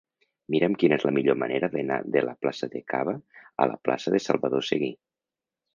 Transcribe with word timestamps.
Mira'm 0.53 0.77
quina 0.83 0.97
és 1.01 1.05
la 1.07 1.11
millor 1.17 1.37
manera 1.41 1.69
d'anar 1.75 1.99
de 2.17 2.25
la 2.31 2.33
plaça 2.45 2.71
de 2.75 2.83
Caba 2.95 3.17
a 3.67 3.71
la 3.75 3.79
plaça 3.89 4.17
de 4.17 4.25
Salvador 4.31 4.71
Seguí. 4.73 4.93